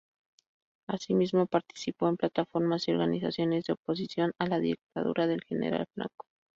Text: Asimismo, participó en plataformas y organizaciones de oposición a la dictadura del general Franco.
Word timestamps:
Asimismo, 0.89 1.45
participó 1.45 2.09
en 2.09 2.17
plataformas 2.17 2.87
y 2.87 2.91
organizaciones 2.91 3.65
de 3.65 3.73
oposición 3.73 4.31
a 4.39 4.47
la 4.47 4.57
dictadura 4.59 5.27
del 5.27 5.43
general 5.43 5.85
Franco. 5.93 6.25